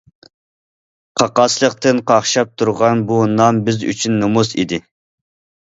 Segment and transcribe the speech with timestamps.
[1.21, 4.85] قاقاسلىقتىن قاقشاپ تۇرغان بۇ نام بىز ئۈچۈن نومۇس ئىدى.